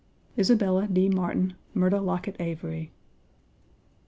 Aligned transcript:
ISABELLA 0.35 0.87
D. 0.87 1.09
MARTIN, 1.09 1.53
MYRTA 1.75 2.01
LOCKETT 2.01 2.35
AVARY. 2.41 2.91